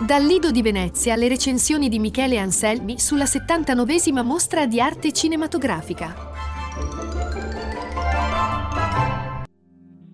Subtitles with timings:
[0.00, 6.14] Dal Lido di Venezia le recensioni di Michele Anselmi sulla 79esima mostra di arte cinematografica.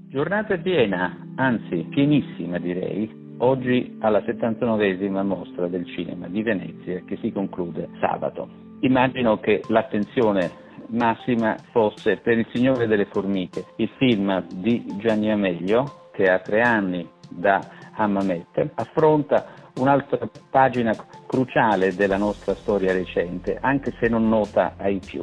[0.09, 7.30] Giornata piena, anzi pienissima direi, oggi alla 79esima mostra del cinema di Venezia che si
[7.30, 8.48] conclude sabato.
[8.80, 10.51] Immagino che l'attenzione
[10.88, 16.62] massima fosse per Il Signore delle Formiche, il film di Gianni Amelio che ha tre
[16.62, 17.60] anni da
[17.96, 20.95] Hammamet, affronta un'altra pagina
[21.27, 25.20] cruciale della nostra storia recente, anche se non nota ai più.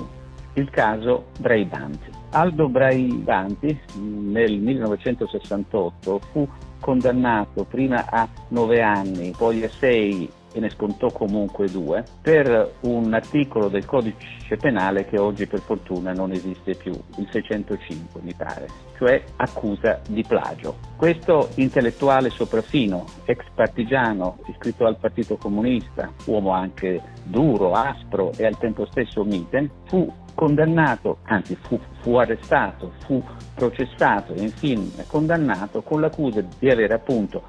[0.53, 2.09] Il caso Braibanti.
[2.31, 6.47] Aldo Braibanti nel 1968 fu
[6.79, 13.13] condannato prima a nove anni, poi a sei e ne scontò comunque due, per un
[13.13, 18.67] articolo del codice penale che oggi per fortuna non esiste più, il 605 mi pare,
[18.97, 20.77] cioè accusa di plagio.
[20.95, 28.57] Questo intellettuale sopraffino, ex partigiano, iscritto al Partito Comunista, uomo anche duro, aspro e al
[28.57, 36.01] tempo stesso mite, fu condannato, anzi fu, fu, arrestato, fu processato e infine condannato con
[36.01, 37.43] l'accusa di aver appunto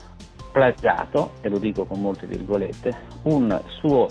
[0.52, 4.08] plagiato, e lo dico con molte virgolette, un suo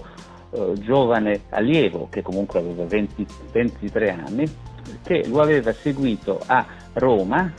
[0.51, 4.51] eh, giovane allievo, che comunque aveva 20, 23 anni,
[5.03, 7.51] che lo aveva seguito a Roma,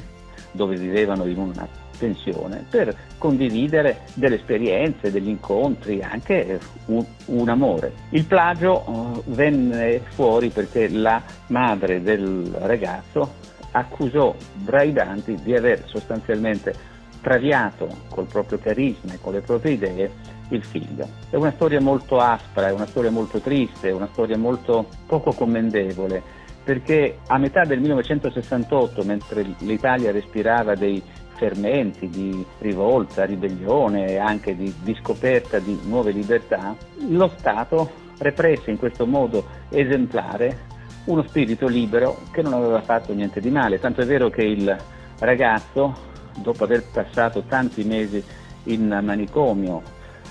[0.50, 1.66] dove vivevano in una
[1.98, 7.92] pensione, per condividere delle esperienze, degli incontri, anche un, un amore.
[8.10, 13.34] Il plagio eh, venne fuori perché la madre del ragazzo
[13.70, 16.90] accusò Braidanti di aver sostanzialmente
[17.22, 20.10] traviato col proprio carisma e con le proprie idee
[20.50, 21.08] il figlio.
[21.30, 25.32] È una storia molto aspra, è una storia molto triste, è una storia molto poco
[25.32, 26.22] commendevole,
[26.62, 31.02] perché a metà del 1968, mentre l'Italia respirava dei
[31.36, 36.76] fermenti di rivolta, ribellione e anche di, di scoperta di nuove libertà,
[37.08, 40.70] lo Stato represse in questo modo esemplare
[41.06, 44.76] uno spirito libero che non aveva fatto niente di male, tanto è vero che il
[45.18, 48.22] ragazzo dopo aver passato tanti mesi
[48.64, 49.82] in manicomio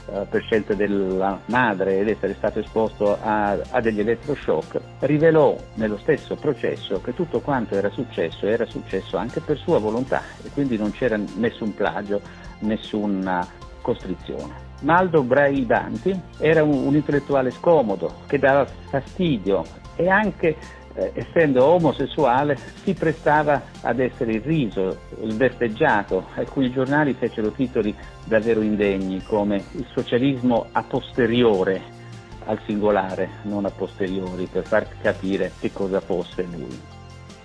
[0.08, 5.98] eh, per scelta della madre ed essere stato esposto a, a, degli elettroshock, rivelò nello
[6.00, 10.78] stesso processo che tutto quanto era successo era successo anche per sua volontà e quindi
[10.78, 12.20] non c'era nessun plagio,
[12.60, 13.48] nessuna
[13.82, 14.70] costrizione.
[14.82, 19.64] Maldo Braidanti era un, un intellettuale scomodo che dava fastidio
[19.96, 20.56] e anche
[20.94, 26.28] eh, essendo omosessuale, si prestava ad essere irriso, sbeffeggiato.
[26.36, 32.00] Alcuni giornali fecero titoli davvero indegni come il socialismo a posteriore
[32.46, 36.80] al singolare, non a posteriori, per far capire che cosa fosse lui.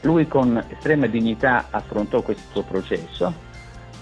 [0.02, 3.32] Lui con estrema dignità affrontò questo processo,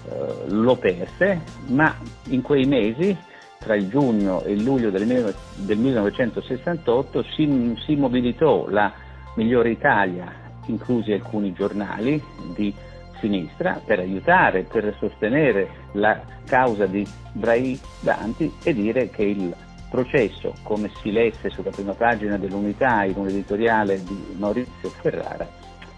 [0.08, 1.94] eh, lo perse, ma
[2.28, 3.16] in quei mesi
[3.58, 8.92] tra il giugno e il luglio del, del 1968 si, si mobilitò la
[9.34, 10.32] Migliore Italia,
[10.66, 12.22] inclusi alcuni giornali
[12.54, 12.72] di
[13.20, 19.54] sinistra, per aiutare, per sostenere la causa di Brai Danti e dire che il
[19.90, 25.46] processo, come si lesse sulla prima pagina dell'Unità in un editoriale di Maurizio Ferrara,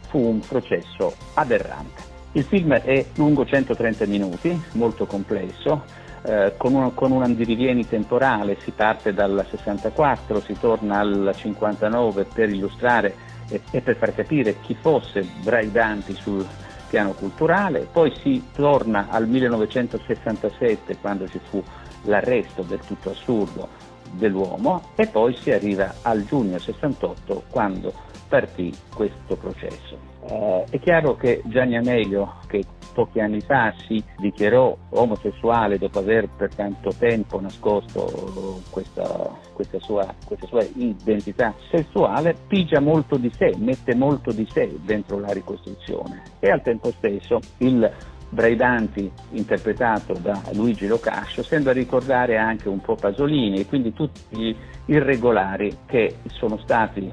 [0.08, 2.14] fu un processo aberrante.
[2.32, 5.84] Il film è lungo 130 minuti, molto complesso,
[6.22, 12.24] eh, con, uno, con, un andirivieni temporale, si parte dal 64, si torna al 59
[12.24, 13.14] per illustrare
[13.48, 16.46] e, e per far capire chi fosse Braidanti sul
[16.88, 21.62] piano culturale, poi si torna al 1967 quando ci fu
[22.02, 23.68] l'arresto del tutto assurdo
[24.12, 27.92] dell'uomo e poi si arriva al giugno 68 quando
[28.28, 29.98] partì questo processo.
[30.28, 32.64] Eh, è chiaro che Gianni Amelio, che
[32.96, 40.14] pochi anni fa si dichiarò omosessuale dopo aver per tanto tempo nascosto questa, questa, sua,
[40.24, 46.22] questa sua identità sessuale, pigia molto di sé, mette molto di sé dentro la ricostruzione.
[46.40, 47.92] E al tempo stesso il
[48.30, 54.56] Braidanti interpretato da Luigi Locascio sembra ricordare anche un po' Pasolini e quindi tutti gli
[54.86, 57.12] irregolari che sono stati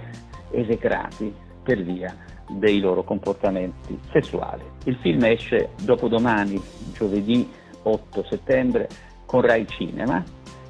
[0.50, 4.64] esecrati per via dei loro comportamenti sessuali.
[4.86, 6.62] Il film esce dopodomani,
[6.94, 7.50] giovedì
[7.84, 8.88] 8 settembre,
[9.26, 10.24] con Rai Cinema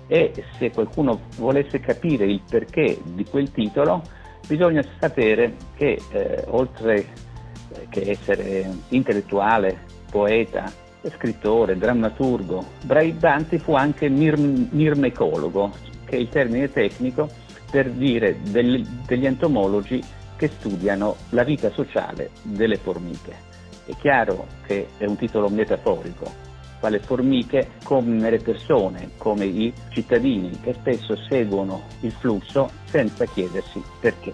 [0.08, 4.02] e se qualcuno volesse capire il perché di quel titolo
[4.48, 10.72] bisogna sapere che eh, oltre eh, che essere intellettuale, poeta,
[11.18, 15.72] scrittore, drammaturgo, Braibanti fu anche mir- mirmecologo,
[16.06, 17.30] che è il termine tecnico
[17.70, 20.02] per dire del, degli entomologi
[20.44, 23.34] che studiano la vita sociale delle formiche.
[23.86, 26.30] È chiaro che è un titolo metaforico,
[26.82, 33.82] quale formiche come le persone, come i cittadini che spesso seguono il flusso senza chiedersi
[34.02, 34.34] perché.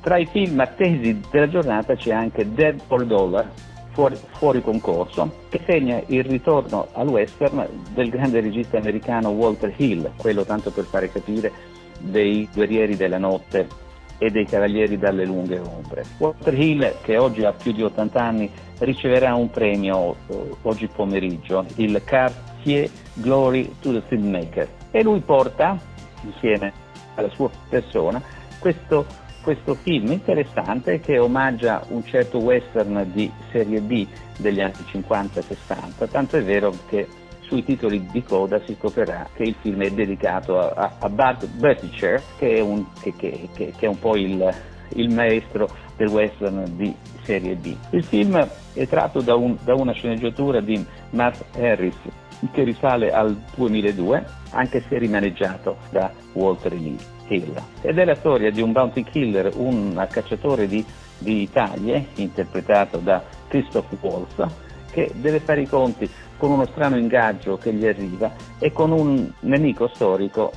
[0.00, 3.50] Tra i film attesi della giornata c'è anche Dead for Dollar,
[3.90, 10.10] fuori, fuori, concorso, che segna il ritorno al western del grande regista americano Walter Hill,
[10.16, 11.52] quello tanto per fare capire
[12.00, 13.87] dei guerrieri della notte
[14.18, 16.04] e dei Cavalieri dalle lunghe ombre.
[16.18, 21.64] Walter Hill, che oggi ha più di 80 anni, riceverà un premio eh, oggi pomeriggio,
[21.76, 25.78] il Cartier Glory to the Filmmaker, e lui porta,
[26.22, 26.72] insieme
[27.14, 28.20] alla sua persona,
[28.58, 29.06] questo,
[29.42, 34.06] questo film interessante che omaggia un certo western di serie B
[34.38, 37.06] degli anni 50-60, tanto è vero che
[37.48, 42.22] sui titoli di coda si scoprirà che il film è dedicato a, a Bud Butticher,
[42.38, 44.54] che è un, che, che, che è un po' il,
[44.90, 47.74] il, maestro del western di serie B.
[47.90, 51.96] Il film è tratto da, un, da una sceneggiatura di Matt Harris
[52.52, 57.16] che risale al 2002, anche se rimaneggiato da Walter Lee.
[57.28, 57.52] Hill.
[57.82, 60.82] Ed è la storia di un bounty killer, un cacciatore di,
[61.18, 64.46] di taglie, interpretato da Christoph Waltz,
[64.90, 66.08] che deve fare i conti
[66.38, 70.52] con uno strano ingaggio che gli arriva e con un nemico storico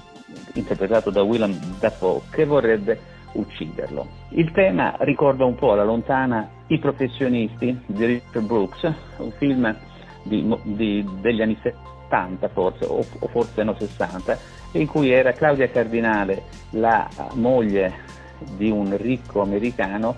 [0.54, 3.00] interpretato da Willem Dafoe che vorrebbe
[3.34, 4.08] ucciderlo.
[4.30, 9.76] Il tema ricorda un po' la lontana I professionisti di Richard Brooks, un film
[10.24, 14.38] di, di, degli anni 70 forse, o, o forse no 60,
[14.74, 18.10] in cui era Claudia Cardinale, la moglie
[18.56, 20.16] di un ricco americano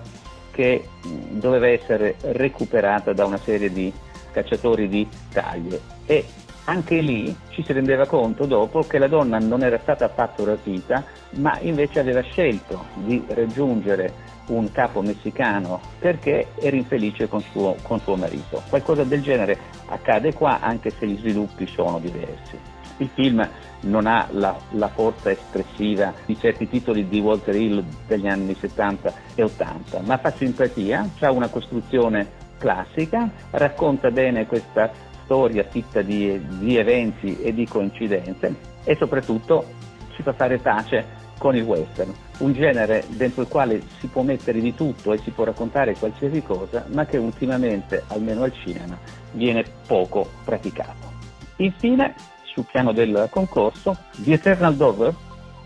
[0.50, 0.88] che
[1.30, 3.92] doveva essere recuperata da una serie di
[4.34, 6.26] cacciatori di taglie e
[6.64, 11.04] anche lì ci si rendeva conto dopo che la donna non era stata affatto rapita,
[11.36, 18.00] ma invece aveva scelto di raggiungere un capo messicano perché era infelice con suo, con
[18.00, 18.62] suo marito.
[18.68, 22.58] Qualcosa del genere accade qua anche se gli sviluppi sono diversi.
[22.98, 23.46] Il film
[23.80, 29.12] non ha la, la, forza espressiva di certi titoli di Walter Hill degli anni 70
[29.34, 34.90] e 80, ma fa simpatia, ha una costruzione classica, racconta bene questa
[35.24, 39.66] storia fitta di, di eventi e di coincidenze e soprattutto
[40.14, 44.62] ci fa fare pace con il western, un genere dentro il quale si può mettere
[44.62, 48.96] di tutto e si può raccontare qualsiasi cosa, ma che ultimamente, almeno al cinema,
[49.32, 51.12] viene poco praticato.
[51.56, 52.14] Infine,
[52.44, 55.14] sul piano del concorso, The Eternal Dover,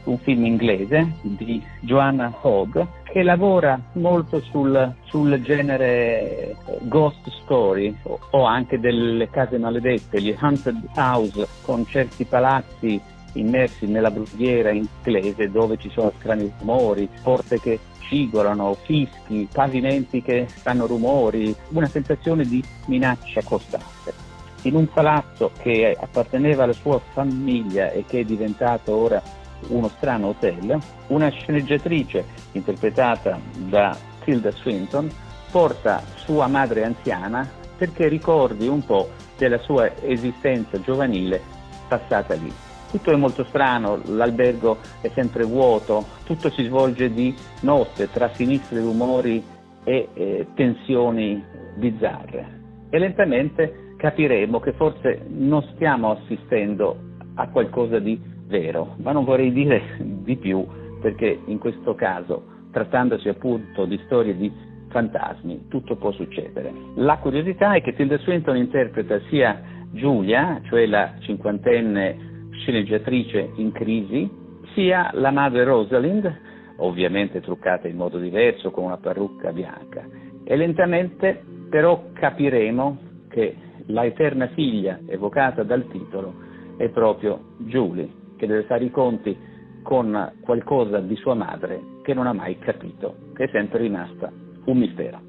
[0.04, 8.18] un film inglese di Joanna Hogg che lavora molto sul, sul genere ghost story o,
[8.30, 13.00] o, anche delle case maledette, gli haunted house con certi palazzi
[13.34, 20.46] immersi nella brughiera inglese dove ci sono strani rumori, porte che cigolano, fischi, pavimenti che
[20.46, 24.26] fanno rumori, una sensazione di minaccia costante.
[24.62, 29.22] In un palazzo che apparteneva alla sua famiglia e che è diventato ora
[29.68, 30.78] uno strano hotel,
[31.08, 33.38] una sceneggiatrice interpretata
[33.68, 35.10] da Tilda Swinton
[35.50, 41.40] porta sua madre anziana perché ricordi un po' della sua esistenza giovanile
[41.88, 42.52] passata lì.
[42.90, 48.80] Tutto è molto strano, l'albergo è sempre vuoto, tutto si svolge di notte tra sinistri
[48.80, 49.44] rumori
[49.84, 51.42] e eh, tensioni
[51.76, 52.56] bizzarre.
[52.90, 56.96] E lentamente capiremo che forse non stiamo assistendo
[57.34, 60.66] a qualcosa di vero, ma non vorrei dire di più
[61.00, 64.50] perché in questo caso, trattandosi appunto di storie di
[64.88, 66.72] fantasmi, tutto può succedere.
[66.96, 69.62] La curiosità è che Tilda Swinton interpreta sia
[69.92, 74.28] Giulia, cioè la cinquantenne sceneggiatrice in crisi,
[74.74, 76.40] sia la madre Rosalind,
[76.78, 80.04] ovviamente truccata in modo diverso con una parrucca bianca.
[80.44, 83.54] E lentamente però capiremo che
[83.86, 89.36] la eterna figlia evocata dal titolo è proprio Julie, che deve fare i conti
[89.82, 94.32] con qualcosa di sua madre che non ha mai capito, che è sempre rimasta
[94.64, 95.20] un mistero.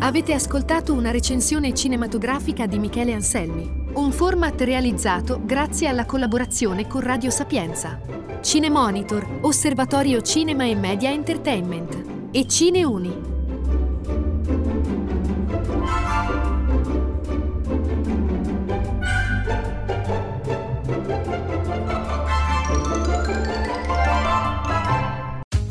[0.00, 7.02] Avete ascoltato una recensione cinematografica di Michele Anselmi, un format realizzato grazie alla collaborazione con
[7.02, 8.00] Radio Sapienza.
[8.40, 13.36] Cinemonitor, Osservatorio Cinema e Media Entertainment e Cineuni.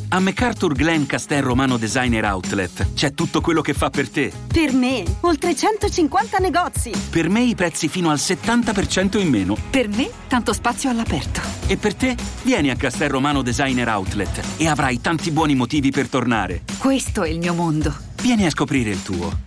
[0.09, 4.31] A MacArthur Glen Castel Romano Designer Outlet c'è tutto quello che fa per te.
[4.51, 6.91] Per me, oltre 150 negozi.
[7.11, 9.55] Per me i prezzi fino al 70% in meno.
[9.69, 11.56] Per me, tanto spazio all'aperto.
[11.69, 16.07] E per te, vieni a Castel Romano Designer Outlet e avrai tanti buoni motivi per
[16.07, 16.61] tornare.
[16.77, 17.93] Questo è il mio mondo.
[18.21, 19.46] Vieni a scoprire il tuo.